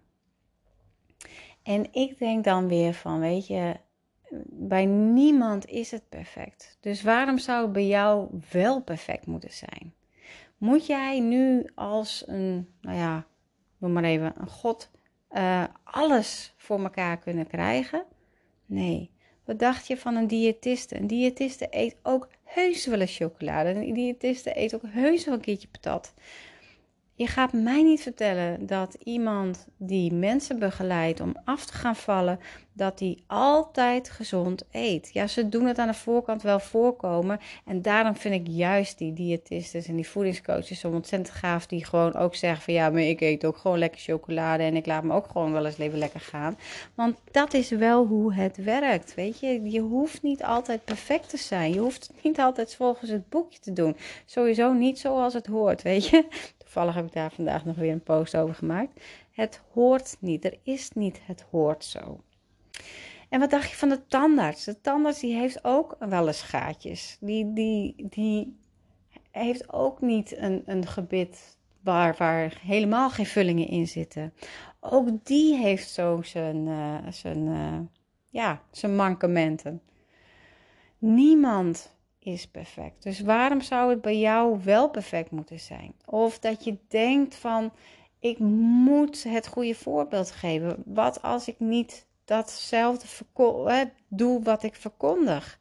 En 1.64 1.94
ik 1.94 2.18
denk 2.20 2.44
dan 2.44 2.68
weer 2.68 2.94
van, 2.94 3.20
weet 3.20 3.48
je, 3.48 3.76
bij 4.46 4.86
niemand 4.86 5.66
is 5.66 5.92
het 5.92 6.10
perfect. 6.10 6.78
Dus 6.80 7.02
waarom 7.02 7.38
zou 7.38 7.64
het 7.64 7.72
bij 7.72 7.88
jou 7.88 8.28
wel 8.52 8.82
perfect 8.82 9.26
moeten 9.26 9.52
zijn? 9.52 9.94
Moet 10.58 10.86
jij 10.86 11.20
nu 11.20 11.70
als 11.76 12.24
een, 12.28 12.74
nou 12.82 12.98
ja, 12.98 13.26
noem 13.78 13.94
maar 13.94 14.04
even, 14.04 14.34
een 14.38 14.50
god, 14.50 14.92
uh, 15.32 15.64
alles 15.84 16.54
voor 16.58 16.80
elkaar 16.80 17.18
kunnen 17.18 17.48
krijgen? 17.48 18.06
Nee. 18.66 19.10
Wat 19.46 19.60
dacht 19.60 19.88
je 19.88 19.98
van 19.98 20.16
een 20.16 20.28
diëtiste? 20.28 20.98
Een 20.98 21.08
diëtiste 21.08 21.68
eet 21.70 21.96
ook 22.04 22.30
heus 22.44 22.86
wel 22.86 23.02
een 23.02 23.08
chocolade. 23.08 23.70
Een 23.70 23.94
diëtiste 23.94 24.60
eet 24.60 24.76
ook 24.76 24.82
heus 24.88 25.26
wel 25.26 25.34
een 25.34 25.42
keertje 25.42 25.68
patat. 25.68 26.14
Je 27.18 27.28
gaat 27.28 27.54
mij 27.54 27.84
niet 27.84 28.02
vertellen 28.02 28.66
dat 28.66 28.98
iemand 29.04 29.68
die 29.78 30.14
mensen 30.14 30.60
begeleidt 30.60 31.20
om 31.20 31.36
af 31.46 31.66
te 31.66 31.74
gaan 31.74 31.96
vallen, 31.96 32.40
dat 32.74 32.98
die 32.98 33.24
altijd 33.28 34.10
gezond 34.10 34.64
eet. 34.72 35.10
Ja, 35.14 35.28
ze 35.28 35.50
doen 35.50 35.66
het 35.66 35.78
aan 35.78 35.88
de 35.88 35.94
voorkant 35.94 36.42
wel 36.42 36.60
voorkomen. 36.60 37.40
En 37.66 37.82
daarom 37.82 38.16
vind 38.16 38.34
ik 38.34 38.54
juist 38.56 38.98
die 38.98 39.14
diëtisten 39.14 39.84
en 39.84 39.96
die 39.96 40.08
voedingscoaches 40.08 40.80
zo 40.80 40.90
ontzettend 40.90 41.38
gaaf. 41.38 41.68
Die 41.68 41.86
gewoon 41.86 42.16
ook 42.16 42.36
zeggen 42.36 42.64
van 42.64 42.74
ja, 42.74 42.90
maar 42.90 43.02
ik 43.02 43.22
eet 43.22 43.46
ook 43.46 43.58
gewoon 43.58 43.78
lekker 43.78 44.00
chocolade. 44.00 44.64
En 44.64 44.76
ik 44.76 44.86
laat 44.86 45.04
me 45.04 45.14
ook 45.14 45.28
gewoon 45.32 45.52
wel 45.52 45.66
eens 45.66 45.78
leven 45.78 45.98
lekker 45.98 46.20
gaan. 46.20 46.58
Want 46.96 47.18
dat 47.32 47.54
is 47.54 47.70
wel 47.70 48.06
hoe 48.06 48.34
het 48.34 48.58
werkt, 48.58 49.16
weet 49.16 49.40
je. 49.40 49.62
Je 49.64 49.80
hoeft 49.80 50.22
niet 50.22 50.44
altijd 50.44 50.86
perfect 50.86 51.30
te 51.30 51.38
zijn. 51.38 51.74
Je 51.74 51.80
hoeft 51.80 52.12
niet 52.24 52.40
altijd 52.40 52.76
volgens 52.76 53.10
het 53.10 53.30
boekje 53.30 53.60
te 53.60 53.74
doen. 53.74 53.98
Sowieso 54.26 54.74
niet 54.74 55.00
zoals 55.00 55.34
het 55.34 55.46
hoort, 55.46 55.82
weet 55.82 56.08
je 56.08 56.28
Toevallig 56.66 56.96
heb 56.96 57.06
ik 57.06 57.14
daar 57.14 57.32
vandaag 57.32 57.66
nog 57.66 57.76
weer 57.76 57.92
een 57.92 58.04
post 58.04 58.38
over 58.38 58.56
gemaakt. 58.56 59.04
Het 59.32 59.62
hoort 59.72 60.18
niet. 60.20 60.46
Er 60.46 60.58
is 60.64 60.92
niet 60.92 61.22
het 61.26 61.46
hoort 61.52 61.84
zo. 61.84 62.24
En 63.30 63.40
wat 63.40 63.50
dacht 63.50 63.70
je 63.70 63.76
van 63.76 63.90
de 63.90 64.06
tandarts? 64.08 64.64
De 64.64 64.82
tandarts 64.82 65.20
die 65.20 65.36
heeft 65.36 65.64
ook 65.64 65.96
wel 66.00 66.28
eens 66.28 66.42
gaatjes. 66.42 67.18
Die, 67.20 67.54
die, 67.54 68.08
die 68.10 68.58
heeft 69.32 69.74
ook 69.74 70.02
niet 70.02 70.38
een, 70.38 70.64
een 70.66 70.88
gebit 70.88 71.58
waar, 71.82 72.16
waar 72.18 72.60
helemaal 72.62 73.10
geen 73.10 73.26
vullingen 73.26 73.68
in 73.68 73.88
zitten. 73.88 74.34
Ook 74.80 75.26
die 75.26 75.56
heeft 75.56 75.90
zo 75.90 76.22
zijn, 76.22 76.68
uh, 76.68 76.98
zijn, 77.10 77.46
uh, 77.46 77.80
ja, 78.30 78.62
zijn 78.72 78.96
mankementen. 78.96 79.82
Niemand 80.98 81.95
is 82.26 82.48
perfect. 82.48 83.04
Dus 83.04 83.20
waarom 83.20 83.62
zou 83.62 83.90
het 83.90 84.02
bij 84.02 84.20
jou 84.20 84.60
wel 84.64 84.90
perfect 84.90 85.32
moeten 85.32 85.60
zijn? 85.60 85.96
Of 86.06 86.40
dat 86.40 86.64
je 86.64 86.78
denkt 86.88 87.36
van 87.36 87.72
ik 88.20 88.40
moet 88.40 89.24
het 89.24 89.48
goede 89.48 89.76
voorbeeld 89.76 90.32
geven. 90.32 90.84
Wat 90.86 91.22
als 91.22 91.48
ik 91.48 91.60
niet 91.60 92.06
datzelfde 92.26 93.08
doe 94.08 94.44
wat 94.44 94.64
ik 94.64 94.76
verkondig? 94.76 95.60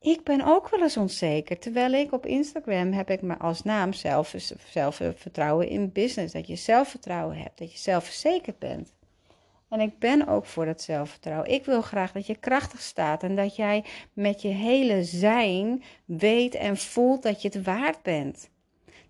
Ik 0.00 0.24
ben 0.24 0.44
ook 0.44 0.68
wel 0.68 0.82
eens 0.82 0.96
onzeker. 0.96 1.58
Terwijl 1.58 1.92
ik 1.92 2.12
op 2.12 2.26
Instagram 2.26 2.92
heb 2.92 3.10
ik 3.10 3.22
me 3.22 3.38
als 3.38 3.62
naam 3.62 3.92
zelf, 3.92 4.34
zelfvertrouwen 4.70 5.68
in 5.68 5.92
business. 5.92 6.32
Dat 6.32 6.46
je 6.46 6.56
zelfvertrouwen 6.56 7.36
hebt, 7.36 7.58
dat 7.58 7.72
je 7.72 7.78
zelfverzekerd 7.78 8.58
bent. 8.58 8.92
En 9.68 9.80
ik 9.80 9.98
ben 9.98 10.26
ook 10.26 10.46
voor 10.46 10.64
dat 10.64 10.82
zelfvertrouwen. 10.82 11.50
Ik 11.50 11.64
wil 11.64 11.82
graag 11.82 12.12
dat 12.12 12.26
je 12.26 12.36
krachtig 12.36 12.80
staat 12.80 13.22
en 13.22 13.36
dat 13.36 13.56
jij 13.56 13.84
met 14.12 14.42
je 14.42 14.48
hele 14.48 15.04
zijn 15.04 15.82
weet 16.04 16.54
en 16.54 16.76
voelt 16.76 17.22
dat 17.22 17.42
je 17.42 17.48
het 17.48 17.62
waard 17.62 18.02
bent. 18.02 18.50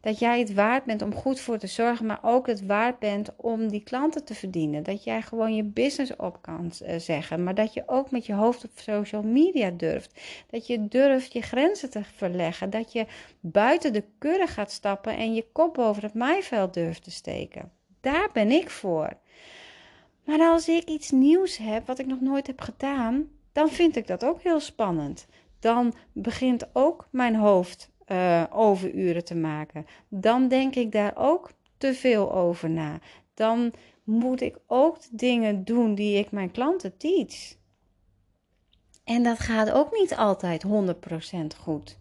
Dat 0.01 0.19
jij 0.19 0.39
het 0.39 0.55
waard 0.55 0.85
bent 0.85 1.03
om 1.03 1.15
goed 1.15 1.41
voor 1.41 1.59
te 1.59 1.67
zorgen, 1.67 2.07
maar 2.07 2.19
ook 2.23 2.47
het 2.47 2.67
waard 2.67 2.99
bent 2.99 3.37
om 3.37 3.69
die 3.69 3.83
klanten 3.83 4.25
te 4.25 4.35
verdienen. 4.35 4.83
Dat 4.83 5.05
jij 5.05 5.23
gewoon 5.23 5.55
je 5.55 5.65
business 5.65 6.17
op 6.17 6.43
kan 6.43 6.73
eh, 6.85 6.99
zeggen, 6.99 7.45
maar 7.45 7.55
dat 7.55 7.75
je 7.75 7.83
ook 7.87 8.11
met 8.11 8.27
je 8.27 8.33
hoofd 8.33 8.65
op 8.65 8.71
social 8.75 9.23
media 9.23 9.71
durft. 9.71 10.21
Dat 10.51 10.67
je 10.67 10.89
durft 10.89 11.33
je 11.33 11.43
grenzen 11.43 11.91
te 11.91 12.05
verleggen. 12.05 12.71
Dat 12.71 12.93
je 12.93 13.07
buiten 13.41 13.93
de 13.93 14.05
kudde 14.19 14.47
gaat 14.47 14.73
stappen 14.73 15.17
en 15.17 15.35
je 15.35 15.47
kop 15.53 15.79
over 15.79 16.03
het 16.03 16.15
maaiveld 16.15 16.75
durft 16.75 17.05
te 17.05 17.11
steken. 17.11 17.73
Daar 18.01 18.29
ben 18.33 18.51
ik 18.51 18.71
voor. 18.71 19.17
Maar 20.29 20.41
als 20.41 20.69
ik 20.69 20.85
iets 20.85 21.11
nieuws 21.11 21.57
heb 21.57 21.87
wat 21.87 21.99
ik 21.99 22.07
nog 22.07 22.21
nooit 22.21 22.47
heb 22.47 22.61
gedaan, 22.61 23.29
dan 23.53 23.69
vind 23.69 23.97
ik 23.97 24.07
dat 24.07 24.25
ook 24.25 24.43
heel 24.43 24.61
spannend. 24.61 25.27
Dan 25.59 25.95
begint 26.13 26.69
ook 26.73 27.09
mijn 27.11 27.37
hoofd 27.37 27.91
uh, 28.07 28.45
overuren 28.51 29.25
te 29.25 29.35
maken. 29.35 29.87
Dan 30.09 30.49
denk 30.49 30.75
ik 30.75 30.93
daar 30.93 31.13
ook 31.17 31.51
te 31.77 31.95
veel 31.95 32.33
over 32.33 32.71
na. 32.71 32.99
Dan 33.35 33.73
moet 34.05 34.41
ik 34.41 34.59
ook 34.67 34.99
dingen 35.11 35.65
doen 35.65 35.95
die 35.95 36.19
ik 36.19 36.31
mijn 36.31 36.51
klanten 36.51 36.97
teach. 36.97 37.57
En 39.05 39.23
dat 39.23 39.39
gaat 39.39 39.71
ook 39.71 39.93
niet 39.93 40.17
altijd 40.17 40.65
100% 40.67 40.69
goed. 41.61 41.99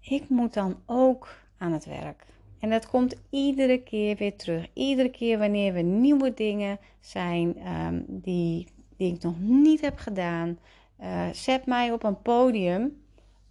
Ik 0.00 0.28
moet 0.28 0.54
dan 0.54 0.82
ook 0.86 1.28
aan 1.58 1.72
het 1.72 1.84
werk. 1.84 2.24
En 2.60 2.70
dat 2.70 2.88
komt 2.88 3.14
iedere 3.30 3.82
keer 3.82 4.16
weer 4.16 4.36
terug. 4.36 4.66
Iedere 4.72 5.10
keer 5.10 5.38
wanneer 5.38 5.72
we 5.72 5.80
nieuwe 5.80 6.34
dingen 6.34 6.78
zijn 7.00 7.56
um, 7.68 8.04
die, 8.08 8.66
die 8.96 9.14
ik 9.14 9.22
nog 9.22 9.40
niet 9.40 9.80
heb 9.80 9.98
gedaan. 9.98 10.58
Uh, 11.00 11.26
zet 11.32 11.66
mij 11.66 11.92
op 11.92 12.04
een 12.04 12.22
podium 12.22 13.00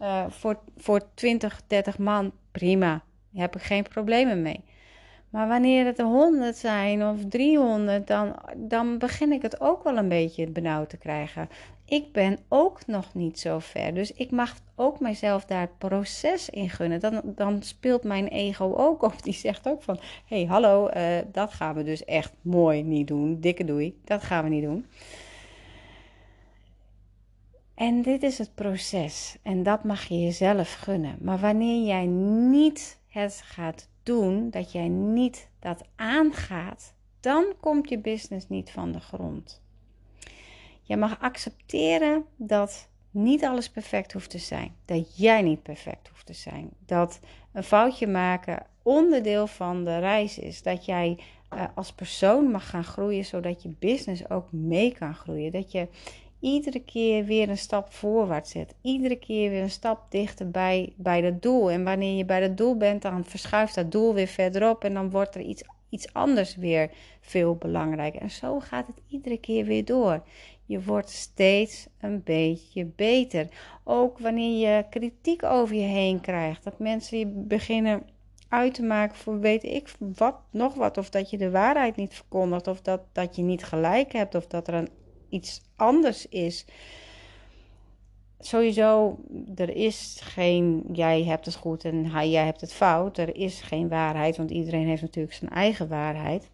uh, 0.02 0.26
voor, 0.30 0.60
voor 0.78 1.02
20, 1.14 1.62
30 1.68 1.98
man. 1.98 2.32
Prima, 2.52 3.04
daar 3.30 3.42
heb 3.42 3.56
ik 3.56 3.62
geen 3.62 3.84
problemen 3.84 4.42
mee. 4.42 4.64
Maar 5.30 5.48
wanneer 5.48 5.86
het 5.86 6.00
er 6.00 6.06
100 6.06 6.56
zijn 6.56 7.04
of 7.04 7.26
300, 7.30 8.08
dan, 8.08 8.36
dan 8.56 8.98
begin 8.98 9.32
ik 9.32 9.42
het 9.42 9.62
ook 9.62 9.84
wel 9.84 9.98
een 9.98 10.10
beetje 10.10 10.48
benauwd 10.48 10.90
te 10.90 10.98
krijgen 10.98 11.50
ik 11.86 12.12
ben 12.12 12.38
ook 12.48 12.88
nog 12.88 13.14
niet 13.14 13.40
zo 13.40 13.60
ver. 13.60 13.94
Dus 13.94 14.12
ik 14.12 14.32
mag 14.32 14.56
ook 14.76 15.00
mezelf 15.00 15.46
daar 15.46 15.70
proces 15.78 16.50
in 16.50 16.70
gunnen. 16.70 17.00
Dan, 17.00 17.22
dan 17.26 17.64
speelt 17.64 18.04
mijn 18.04 18.28
ego 18.28 18.74
ook 18.76 19.02
op. 19.02 19.24
Die 19.24 19.34
zegt 19.34 19.68
ook 19.68 19.84
van: 19.84 20.00
hé, 20.26 20.38
hey, 20.38 20.46
hallo, 20.46 20.90
uh, 20.90 21.18
dat 21.32 21.54
gaan 21.54 21.76
we 21.76 21.84
dus 21.84 22.06
echt 22.06 22.34
mooi 22.42 22.84
niet 22.84 23.08
doen. 23.08 23.40
Dikke 23.40 23.66
doei, 23.66 24.00
dat 24.04 24.24
gaan 24.24 24.44
we 24.44 24.50
niet 24.50 24.64
doen. 24.64 24.86
En 27.76 28.02
dit 28.02 28.24
is 28.24 28.38
het 28.38 28.56
proces. 28.56 29.38
En 29.42 29.64
dat 29.64 29.84
mag 29.84 30.04
je 30.04 30.20
jezelf 30.20 30.74
gunnen. 30.74 31.18
Maar 31.22 31.40
wanneer 31.40 31.86
jij 31.86 32.06
niet 32.06 33.00
het 33.08 33.42
gaat 33.44 33.90
doen, 34.04 34.50
dat 34.50 34.72
jij 34.72 34.88
niet 34.88 35.50
dat 35.60 35.82
aangaat, 35.96 36.94
dan 37.20 37.46
komt 37.60 37.90
je 37.90 38.00
business 38.00 38.50
niet 38.50 38.72
van 38.72 38.92
de 38.92 39.00
grond. 39.00 39.65
Je 40.88 40.98
mag 40.98 41.20
accepteren 41.20 42.26
dat 42.36 42.88
niet 43.12 43.44
alles 43.44 43.70
perfect 43.70 44.14
hoeft 44.14 44.30
te 44.30 44.38
zijn. 44.38 44.76
Dat 44.86 45.18
jij 45.18 45.42
niet 45.42 45.64
perfect 45.64 46.08
hoeft 46.08 46.26
te 46.26 46.34
zijn. 46.34 46.70
Dat 46.86 47.20
een 47.54 47.64
foutje 47.64 48.08
maken 48.08 48.66
onderdeel 48.84 49.48
van 49.48 49.84
de 49.84 50.00
reis 50.00 50.40
is. 50.40 50.62
Dat 50.62 50.86
jij 50.86 51.20
uh, 51.54 51.64
als 51.76 51.94
persoon 51.94 52.52
mag 52.52 52.70
gaan 52.70 52.84
groeien, 52.84 53.26
zodat 53.26 53.64
je 53.64 53.76
business 53.80 54.30
ook 54.30 54.52
mee 54.52 54.94
kan 54.94 55.16
groeien. 55.16 55.52
Dat 55.52 55.72
je 55.72 55.88
iedere 56.40 56.84
keer 56.84 57.26
weer 57.26 57.50
een 57.50 57.58
stap 57.58 57.94
voorwaarts 57.94 58.52
zet. 58.52 58.76
Iedere 58.82 59.16
keer 59.16 59.50
weer 59.50 59.62
een 59.62 59.70
stap 59.70 60.12
dichter 60.12 60.52
bij, 60.52 60.94
bij 60.96 61.22
dat 61.22 61.42
doel. 61.42 61.72
En 61.72 61.84
wanneer 61.84 62.18
je 62.18 62.26
bij 62.26 62.40
dat 62.40 62.58
doel 62.58 62.78
bent, 62.78 63.02
dan 63.02 63.26
verschuift 63.26 63.76
dat 63.76 63.92
doel 63.92 64.14
weer 64.14 64.28
verderop. 64.28 64.84
En 64.84 64.94
dan 64.94 65.10
wordt 65.10 65.36
er 65.36 65.42
iets, 65.42 65.64
iets 65.90 66.14
anders 66.14 66.56
weer 66.56 66.92
veel 67.22 67.56
belangrijker. 67.56 68.22
En 68.22 68.32
zo 68.32 68.60
gaat 68.60 68.88
het 68.88 69.02
iedere 69.08 69.38
keer 69.38 69.66
weer 69.66 69.86
door. 69.86 70.24
Je 70.66 70.84
wordt 70.84 71.10
steeds 71.10 71.88
een 72.00 72.24
beetje 72.24 72.86
beter. 72.86 73.48
Ook 73.84 74.20
wanneer 74.20 74.68
je 74.68 74.86
kritiek 74.90 75.44
over 75.44 75.76
je 75.76 75.82
heen 75.82 76.22
krijgt. 76.22 76.64
Dat 76.64 76.80
mensen 76.80 77.18
je 77.18 77.28
beginnen 77.28 78.04
uit 78.50 78.74
te 78.74 78.84
maken 78.84 79.18
voor 79.18 79.40
weet 79.40 79.64
ik 79.64 79.94
wat, 79.98 80.36
nog 80.50 80.74
wat. 80.74 80.98
Of 80.98 81.10
dat 81.10 81.30
je 81.30 81.38
de 81.38 81.52
waarheid 81.52 81.96
niet 81.96 82.14
verkondigt. 82.14 82.68
Of 82.68 82.82
dat, 82.82 83.02
dat 83.12 83.36
je 83.36 83.42
niet 83.42 83.64
gelijk 83.64 84.14
hebt. 84.14 84.36
Of 84.36 84.48
dat 84.48 84.68
er 84.68 84.74
een, 84.74 84.90
iets 85.30 85.62
anders 85.76 86.28
is. 86.28 86.66
Sowieso, 88.40 89.18
er 89.56 89.76
is 89.76 90.20
geen 90.22 90.90
jij 90.92 91.24
hebt 91.24 91.46
het 91.46 91.56
goed 91.56 91.86
en 91.86 92.06
hij, 92.06 92.30
jij 92.30 92.46
hebt 92.46 92.62
het 92.62 92.74
fout. 92.74 93.18
Er 93.18 93.36
is 93.36 93.62
geen 93.62 93.90
waarheid, 93.90 94.38
want 94.38 94.52
iedereen 94.52 94.88
heeft 94.88 95.02
natuurlijk 95.02 95.36
zijn 95.36 95.52
eigen 95.52 95.88
waarheid. 95.88 96.50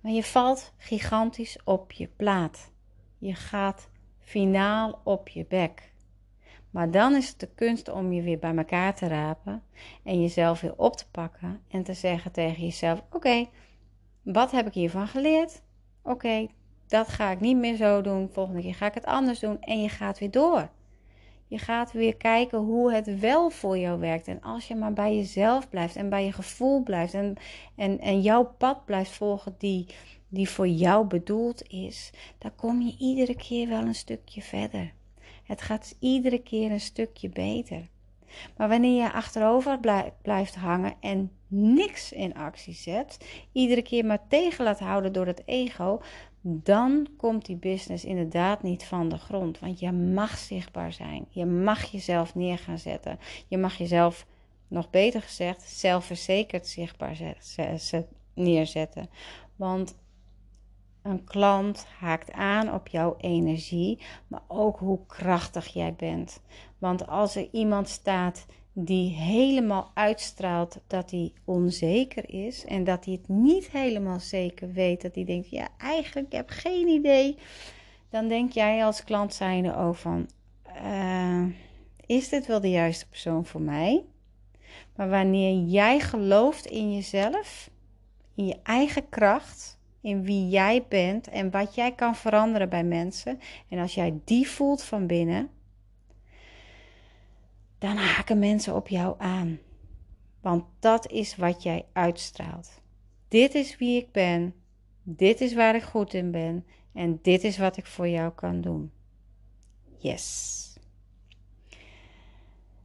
Maar 0.00 0.12
je 0.12 0.22
valt 0.22 0.72
gigantisch 0.76 1.58
op 1.64 1.92
je 1.92 2.08
plaat. 2.16 2.71
Je 3.22 3.34
gaat 3.34 3.88
finaal 4.18 5.00
op 5.04 5.28
je 5.28 5.46
bek. 5.48 5.92
Maar 6.70 6.90
dan 6.90 7.14
is 7.14 7.28
het 7.28 7.40
de 7.40 7.48
kunst 7.54 7.88
om 7.88 8.12
je 8.12 8.22
weer 8.22 8.38
bij 8.38 8.56
elkaar 8.56 8.94
te 8.94 9.06
rapen 9.06 9.62
en 10.02 10.20
jezelf 10.20 10.60
weer 10.60 10.76
op 10.76 10.96
te 10.96 11.10
pakken 11.10 11.60
en 11.68 11.82
te 11.82 11.94
zeggen 11.94 12.32
tegen 12.32 12.62
jezelf: 12.64 13.02
Oké, 13.10 13.46
wat 14.22 14.50
heb 14.50 14.66
ik 14.66 14.74
hiervan 14.74 15.06
geleerd? 15.06 15.62
Oké, 16.02 16.46
dat 16.86 17.08
ga 17.08 17.30
ik 17.30 17.40
niet 17.40 17.56
meer 17.56 17.76
zo 17.76 18.00
doen. 18.00 18.28
Volgende 18.32 18.60
keer 18.60 18.74
ga 18.74 18.86
ik 18.86 18.94
het 18.94 19.06
anders 19.06 19.38
doen. 19.38 19.60
En 19.60 19.82
je 19.82 19.88
gaat 19.88 20.18
weer 20.18 20.30
door. 20.30 20.68
Je 21.46 21.58
gaat 21.58 21.92
weer 21.92 22.16
kijken 22.16 22.58
hoe 22.58 22.92
het 22.92 23.18
wel 23.20 23.50
voor 23.50 23.78
jou 23.78 24.00
werkt. 24.00 24.28
En 24.28 24.40
als 24.40 24.68
je 24.68 24.74
maar 24.74 24.92
bij 24.92 25.16
jezelf 25.16 25.68
blijft 25.68 25.96
en 25.96 26.08
bij 26.08 26.24
je 26.24 26.32
gevoel 26.32 26.82
blijft 26.82 27.14
en, 27.14 27.36
en, 27.76 27.98
en 27.98 28.20
jouw 28.20 28.54
pad 28.58 28.84
blijft 28.84 29.10
volgen 29.10 29.54
die, 29.58 29.86
die 30.32 30.48
voor 30.48 30.68
jou 30.68 31.06
bedoeld 31.06 31.68
is, 31.68 32.10
dan 32.38 32.54
kom 32.54 32.80
je 32.80 32.94
iedere 32.98 33.36
keer 33.36 33.68
wel 33.68 33.82
een 33.82 33.94
stukje 33.94 34.42
verder. 34.42 34.92
Het 35.44 35.62
gaat 35.62 35.96
iedere 35.98 36.38
keer 36.38 36.70
een 36.70 36.80
stukje 36.80 37.28
beter. 37.28 37.88
Maar 38.56 38.68
wanneer 38.68 39.02
je 39.02 39.12
achterover 39.12 39.78
blijft 40.22 40.54
hangen 40.54 40.94
en 41.00 41.30
niks 41.48 42.12
in 42.12 42.34
actie 42.34 42.74
zet, 42.74 43.18
iedere 43.52 43.82
keer 43.82 44.04
maar 44.04 44.28
tegen 44.28 44.64
laat 44.64 44.78
houden 44.78 45.12
door 45.12 45.26
het 45.26 45.42
ego, 45.44 46.00
dan 46.40 47.08
komt 47.16 47.46
die 47.46 47.56
business 47.56 48.04
inderdaad 48.04 48.62
niet 48.62 48.84
van 48.84 49.08
de 49.08 49.18
grond. 49.18 49.58
Want 49.58 49.80
je 49.80 49.92
mag 49.92 50.38
zichtbaar 50.38 50.92
zijn. 50.92 51.26
Je 51.28 51.46
mag 51.46 51.84
jezelf 51.84 52.34
neer 52.34 52.58
gaan 52.58 52.78
zetten. 52.78 53.18
Je 53.48 53.58
mag 53.58 53.74
jezelf, 53.74 54.26
nog 54.68 54.90
beter 54.90 55.22
gezegd, 55.22 55.62
zelfverzekerd 55.62 56.66
zichtbaar 56.66 57.36
neerzetten. 58.34 59.08
Want 59.56 59.94
een 61.02 61.24
klant 61.24 61.86
haakt 61.98 62.32
aan 62.32 62.74
op 62.74 62.88
jouw 62.88 63.14
energie, 63.18 63.98
maar 64.26 64.42
ook 64.48 64.78
hoe 64.78 65.06
krachtig 65.06 65.66
jij 65.66 65.94
bent. 65.94 66.40
Want 66.78 67.06
als 67.06 67.36
er 67.36 67.48
iemand 67.52 67.88
staat 67.88 68.46
die 68.72 69.14
helemaal 69.14 69.90
uitstraalt 69.94 70.80
dat 70.86 71.10
hij 71.10 71.32
onzeker 71.44 72.30
is 72.30 72.64
en 72.64 72.84
dat 72.84 73.04
hij 73.04 73.14
het 73.14 73.28
niet 73.28 73.70
helemaal 73.70 74.20
zeker 74.20 74.72
weet, 74.72 75.02
dat 75.02 75.14
hij 75.14 75.24
denkt: 75.24 75.50
ja, 75.50 75.68
eigenlijk 75.78 76.32
heb 76.32 76.50
geen 76.50 76.88
idee, 76.88 77.36
dan 78.10 78.28
denk 78.28 78.52
jij 78.52 78.84
als 78.84 79.04
klant 79.04 79.34
zijnde 79.34 79.76
ook 79.76 79.96
van: 79.96 80.28
uh, 80.84 81.44
is 82.06 82.28
dit 82.28 82.46
wel 82.46 82.60
de 82.60 82.70
juiste 82.70 83.08
persoon 83.08 83.46
voor 83.46 83.62
mij? 83.62 84.04
Maar 84.96 85.08
wanneer 85.08 85.64
jij 85.64 86.00
gelooft 86.00 86.66
in 86.66 86.94
jezelf, 86.94 87.70
in 88.34 88.46
je 88.46 88.56
eigen 88.62 89.08
kracht, 89.08 89.78
in 90.02 90.22
wie 90.22 90.48
jij 90.48 90.84
bent 90.88 91.28
en 91.28 91.50
wat 91.50 91.74
jij 91.74 91.94
kan 91.94 92.16
veranderen 92.16 92.68
bij 92.68 92.84
mensen. 92.84 93.40
En 93.68 93.78
als 93.78 93.94
jij 93.94 94.20
die 94.24 94.48
voelt 94.48 94.82
van 94.82 95.06
binnen, 95.06 95.50
dan 97.78 97.96
haken 97.96 98.38
mensen 98.38 98.74
op 98.74 98.88
jou 98.88 99.14
aan. 99.18 99.58
Want 100.40 100.64
dat 100.78 101.10
is 101.10 101.36
wat 101.36 101.62
jij 101.62 101.84
uitstraalt. 101.92 102.80
Dit 103.28 103.54
is 103.54 103.78
wie 103.78 104.00
ik 104.00 104.12
ben. 104.12 104.54
Dit 105.02 105.40
is 105.40 105.54
waar 105.54 105.74
ik 105.74 105.82
goed 105.82 106.14
in 106.14 106.30
ben. 106.30 106.66
En 106.92 107.18
dit 107.22 107.44
is 107.44 107.58
wat 107.58 107.76
ik 107.76 107.86
voor 107.86 108.08
jou 108.08 108.32
kan 108.32 108.60
doen. 108.60 108.90
Yes. 109.98 110.60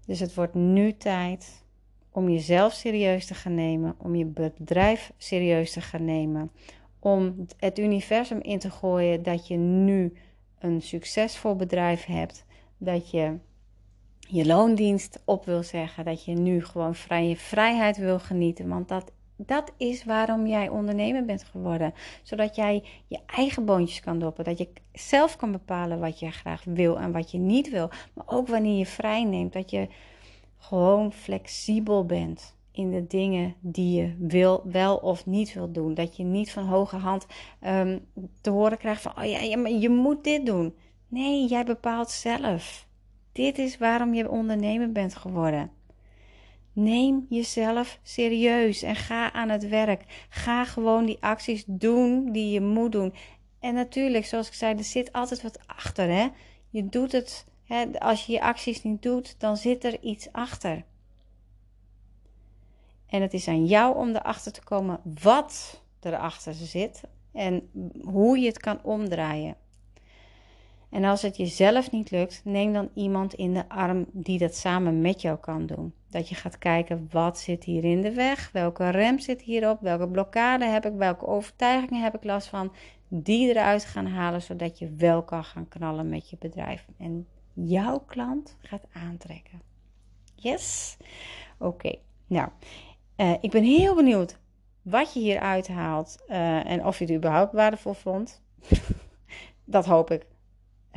Dus 0.05 0.19
het 0.19 0.33
wordt 0.33 0.53
nu 0.53 0.97
tijd 0.97 1.63
om 2.11 2.29
jezelf 2.29 2.73
serieus 2.73 3.25
te 3.25 3.33
gaan 3.33 3.55
nemen, 3.55 3.95
om 3.97 4.15
je 4.15 4.25
bedrijf 4.25 5.11
serieus 5.17 5.71
te 5.71 5.81
gaan 5.81 6.05
nemen, 6.05 6.51
om 6.99 7.45
het 7.57 7.79
universum 7.79 8.41
in 8.41 8.59
te 8.59 8.71
gooien 8.71 9.23
dat 9.23 9.47
je 9.47 9.55
nu 9.55 10.13
een 10.59 10.81
succesvol 10.81 11.55
bedrijf 11.55 12.05
hebt, 12.05 12.45
dat 12.77 13.11
je 13.11 13.37
je 14.19 14.45
loondienst 14.45 15.21
op 15.25 15.45
wil 15.45 15.63
zeggen, 15.63 16.05
dat 16.05 16.25
je 16.25 16.33
nu 16.33 16.63
gewoon 16.65 16.95
vrije 16.95 17.35
vrijheid 17.35 17.97
wil 17.97 18.19
genieten, 18.19 18.67
want 18.67 18.87
dat 18.87 19.11
dat 19.39 19.73
is 19.77 20.03
waarom 20.03 20.47
jij 20.47 20.69
ondernemer 20.69 21.25
bent 21.25 21.43
geworden. 21.43 21.93
Zodat 22.23 22.55
jij 22.55 22.83
je 23.07 23.19
eigen 23.25 23.65
boontjes 23.65 23.99
kan 23.99 24.19
doppen. 24.19 24.43
Dat 24.43 24.57
je 24.57 24.69
zelf 24.93 25.35
kan 25.35 25.51
bepalen 25.51 25.99
wat 25.99 26.19
je 26.19 26.31
graag 26.31 26.63
wil 26.63 26.99
en 26.99 27.11
wat 27.11 27.31
je 27.31 27.37
niet 27.37 27.69
wil. 27.69 27.89
Maar 28.13 28.25
ook 28.27 28.47
wanneer 28.47 28.77
je 28.77 28.85
vrij 28.85 29.23
neemt. 29.23 29.53
Dat 29.53 29.71
je 29.71 29.87
gewoon 30.57 31.13
flexibel 31.13 32.05
bent 32.05 32.55
in 32.77 32.91
de 32.91 33.07
dingen 33.07 33.55
die 33.59 34.01
je 34.01 34.15
wil, 34.19 34.61
wel 34.65 34.97
of 34.97 35.25
niet 35.25 35.53
wil 35.53 35.71
doen. 35.71 35.93
Dat 35.93 36.17
je 36.17 36.23
niet 36.23 36.51
van 36.51 36.65
hoge 36.65 36.95
hand 36.95 37.25
um, 37.65 38.05
te 38.41 38.49
horen 38.49 38.77
krijgt 38.77 39.01
van, 39.01 39.17
oh 39.17 39.25
ja, 39.25 39.39
ja, 39.39 39.57
maar 39.57 39.71
je 39.71 39.89
moet 39.89 40.23
dit 40.23 40.45
doen. 40.45 40.75
Nee, 41.07 41.47
jij 41.47 41.63
bepaalt 41.63 42.09
zelf. 42.09 42.87
Dit 43.31 43.57
is 43.57 43.77
waarom 43.77 44.13
je 44.13 44.29
ondernemer 44.29 44.91
bent 44.91 45.15
geworden. 45.15 45.71
Neem 46.73 47.25
jezelf 47.29 47.99
serieus 48.03 48.81
en 48.81 48.95
ga 48.95 49.33
aan 49.33 49.49
het 49.49 49.67
werk. 49.67 50.03
Ga 50.29 50.65
gewoon 50.65 51.05
die 51.05 51.17
acties 51.19 51.63
doen 51.67 52.31
die 52.31 52.51
je 52.51 52.61
moet 52.61 52.91
doen. 52.91 53.13
En 53.59 53.73
natuurlijk, 53.73 54.25
zoals 54.25 54.47
ik 54.47 54.53
zei, 54.53 54.77
er 54.77 54.83
zit 54.83 55.13
altijd 55.13 55.41
wat 55.41 55.59
achter. 55.65 56.09
Hè? 56.09 56.27
Je 56.69 56.89
doet 56.89 57.11
het, 57.11 57.45
hè? 57.63 57.99
als 57.99 58.25
je 58.25 58.31
je 58.31 58.41
acties 58.41 58.83
niet 58.83 59.01
doet, 59.01 59.35
dan 59.39 59.57
zit 59.57 59.83
er 59.83 60.01
iets 60.01 60.31
achter. 60.31 60.83
En 63.07 63.21
het 63.21 63.33
is 63.33 63.47
aan 63.47 63.65
jou 63.65 63.95
om 63.95 64.09
erachter 64.09 64.51
te 64.51 64.63
komen 64.63 64.99
wat 65.21 65.81
erachter 65.99 66.53
zit 66.53 67.03
en 67.31 67.69
hoe 68.03 68.39
je 68.39 68.47
het 68.47 68.59
kan 68.59 68.79
omdraaien. 68.83 69.55
En 70.89 71.03
als 71.03 71.21
het 71.21 71.37
jezelf 71.37 71.91
niet 71.91 72.11
lukt, 72.11 72.41
neem 72.43 72.73
dan 72.73 72.89
iemand 72.93 73.33
in 73.33 73.53
de 73.53 73.69
arm 73.69 74.05
die 74.11 74.37
dat 74.39 74.55
samen 74.55 75.01
met 75.01 75.21
jou 75.21 75.37
kan 75.37 75.65
doen. 75.65 75.93
Dat 76.09 76.29
je 76.29 76.35
gaat 76.35 76.57
kijken 76.57 77.07
wat 77.11 77.39
zit 77.39 77.63
hier 77.63 77.83
in 77.83 78.01
de 78.01 78.13
weg, 78.13 78.49
welke 78.51 78.89
rem 78.89 79.19
zit 79.19 79.41
hierop, 79.41 79.81
welke 79.81 80.07
blokkade 80.07 80.65
heb 80.65 80.85
ik, 80.85 80.93
welke 80.93 81.27
overtuigingen 81.27 82.03
heb 82.03 82.15
ik 82.15 82.23
last 82.23 82.47
van. 82.47 82.73
Die 83.07 83.49
eruit 83.49 83.85
gaan 83.85 84.07
halen, 84.07 84.41
zodat 84.41 84.79
je 84.79 84.93
wel 84.97 85.23
kan 85.23 85.43
gaan 85.43 85.67
knallen 85.67 86.09
met 86.09 86.29
je 86.29 86.35
bedrijf. 86.39 86.85
En 86.97 87.27
jouw 87.53 87.99
klant 87.99 88.57
gaat 88.59 88.87
aantrekken. 88.93 89.61
Yes? 90.35 90.97
Oké, 91.57 91.95
nou, 92.27 92.49
uh, 93.17 93.33
ik 93.41 93.51
ben 93.51 93.63
heel 93.63 93.95
benieuwd 93.95 94.37
wat 94.81 95.13
je 95.13 95.19
hier 95.19 95.39
uithaalt 95.39 96.17
uh, 96.29 96.69
en 96.69 96.85
of 96.85 96.99
je 96.99 97.05
het 97.05 97.13
überhaupt 97.13 97.53
waardevol 97.53 97.93
vond. 97.93 98.41
dat 99.65 99.85
hoop 99.85 100.11
ik 100.11 100.25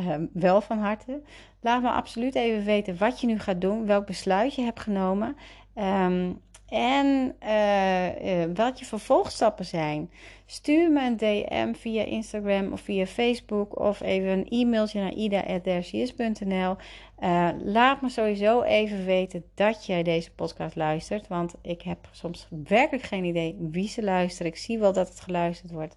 Ehm, 0.07 0.27
wel 0.33 0.61
van 0.61 0.79
harte. 0.79 1.23
Laat 1.61 1.83
me 1.83 1.91
absoluut 1.91 2.35
even 2.35 2.65
weten 2.65 2.99
wat 2.99 3.21
je 3.21 3.27
nu 3.27 3.39
gaat 3.39 3.61
doen, 3.61 3.87
welk 3.87 4.07
besluit 4.07 4.55
je 4.55 4.63
hebt 4.63 4.81
genomen. 4.81 5.37
Um, 5.75 6.41
en 6.71 7.35
uh, 7.45 8.55
wat 8.55 8.79
je 8.79 8.85
vervolgstappen 8.85 9.65
zijn. 9.65 10.11
Stuur 10.47 10.91
me 10.91 11.07
een 11.07 11.17
DM 11.17 11.73
via 11.75 12.05
Instagram 12.05 12.73
of 12.73 12.81
via 12.81 13.07
Facebook 13.07 13.79
of 13.81 14.01
even 14.01 14.29
een 14.29 14.47
e-mailtje 14.49 15.01
naar 15.01 15.13
ida.dercius.nl. 15.13 16.77
Uh, 17.23 17.49
eh, 17.49 17.55
laat 17.65 18.03
me 18.03 18.09
sowieso 18.09 18.63
even 18.63 19.05
weten 19.05 19.45
dat 19.55 19.87
jij 19.87 20.03
deze 20.03 20.31
podcast 20.31 20.77
luistert. 20.77 21.29
Want 21.29 21.55
ik 21.63 21.83
heb 21.83 22.09
soms 22.11 22.49
werkelijk 22.65 23.07
geen 23.07 23.25
idee 23.25 23.57
wie 23.59 23.89
ze 23.89 24.03
luisteren. 24.03 24.53
Ik 24.53 24.59
zie 24.59 24.79
wel 24.79 24.93
dat 24.93 25.09
het 25.09 25.21
geluisterd 25.21 25.73
wordt. 25.73 25.97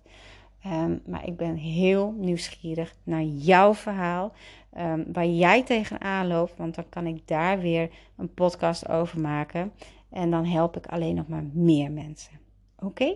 Um, 0.65 1.01
maar 1.05 1.27
ik 1.27 1.37
ben 1.37 1.55
heel 1.55 2.15
nieuwsgierig 2.17 2.93
naar 3.03 3.23
jouw 3.23 3.73
verhaal. 3.73 4.33
Um, 4.77 5.05
waar 5.13 5.25
jij 5.25 5.63
tegenaan 5.63 6.27
loopt. 6.27 6.57
Want 6.57 6.75
dan 6.75 6.89
kan 6.89 7.07
ik 7.07 7.27
daar 7.27 7.59
weer 7.59 7.89
een 8.17 8.33
podcast 8.33 8.89
over 8.89 9.19
maken. 9.19 9.71
En 10.13 10.31
dan 10.31 10.45
help 10.45 10.77
ik 10.77 10.85
alleen 10.85 11.15
nog 11.15 11.27
maar 11.27 11.43
meer 11.53 11.91
mensen. 11.91 12.39
Oké? 12.79 13.15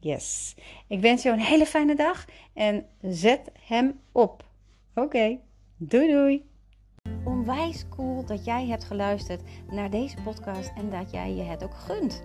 Yes. 0.00 0.54
Ik 0.86 1.00
wens 1.00 1.22
jou 1.22 1.36
een 1.36 1.44
hele 1.44 1.66
fijne 1.66 1.94
dag. 1.94 2.24
En 2.52 2.86
zet 3.00 3.50
hem 3.60 4.00
op. 4.12 4.44
Oké. 4.94 5.38
Doei 5.76 6.10
doei. 6.10 6.44
Onwijs 7.24 7.88
cool 7.88 8.24
dat 8.24 8.44
jij 8.44 8.66
hebt 8.66 8.84
geluisterd 8.84 9.42
naar 9.70 9.90
deze 9.90 10.16
podcast. 10.24 10.72
En 10.76 10.90
dat 10.90 11.10
jij 11.10 11.34
je 11.34 11.42
het 11.42 11.64
ook 11.64 11.74
gunt. 11.74 12.24